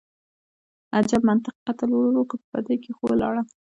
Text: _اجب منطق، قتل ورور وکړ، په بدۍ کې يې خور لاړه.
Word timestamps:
_اجب 0.97 1.21
منطق، 1.29 1.55
قتل 1.67 1.89
ورور 1.93 2.15
وکړ، 2.17 2.37
په 2.43 2.47
بدۍ 2.53 2.77
کې 2.83 2.89
يې 2.91 2.95
خور 2.97 3.11
لاړه. 3.21 3.41